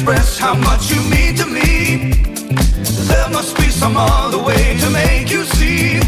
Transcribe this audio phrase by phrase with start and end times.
[0.00, 2.14] express how much you mean to me.
[3.04, 6.00] There must be some other way to make you see.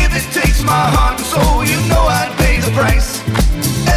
[0.00, 3.20] If it takes my heart and soul, you know I'd pay the price.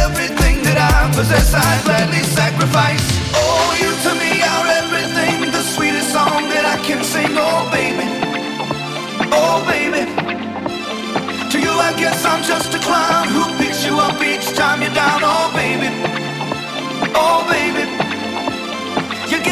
[0.04, 3.00] Everything that I possess, I'd gladly sacrifice.
[3.32, 7.32] Oh, you to me are everything, the sweetest song that I can sing.
[7.40, 8.04] Oh, baby,
[9.32, 10.04] oh, baby.
[11.48, 14.92] To you, I guess I'm just a clown who picks you up each time you're
[14.92, 15.22] down.
[15.24, 15.88] Oh, baby,
[17.16, 17.79] oh, baby.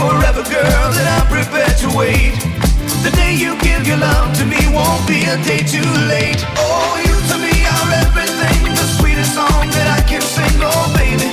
[0.00, 2.32] Forever, girl, then I'm prepared to wait.
[3.04, 6.40] The day you give your love to me won't be a day too late.
[6.56, 10.56] Oh, you to me are everything, the sweetest song that I can sing.
[10.64, 11.28] Oh, baby,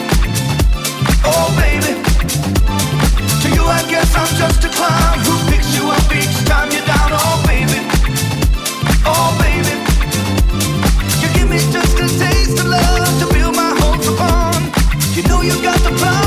[1.24, 1.96] oh, baby.
[3.40, 6.84] To you, I guess I'm just a clown who picks you up each time you're
[6.84, 7.16] down.
[7.16, 7.80] Oh, baby,
[9.08, 9.76] oh, baby.
[11.24, 14.60] You give me just a taste of love to build my hopes upon.
[15.16, 16.27] You know you got the power,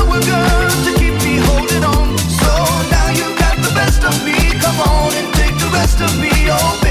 [5.81, 6.90] and take the rest